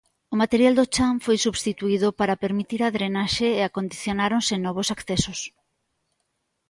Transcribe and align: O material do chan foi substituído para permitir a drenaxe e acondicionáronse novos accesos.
O 0.33 0.35
material 0.43 0.73
do 0.79 0.85
chan 0.95 1.15
foi 1.25 1.37
substituído 1.45 2.07
para 2.19 2.41
permitir 2.43 2.81
a 2.83 2.93
drenaxe 2.97 3.47
e 3.59 3.61
acondicionáronse 3.63 4.53
novos 4.65 4.87
accesos. 4.95 5.39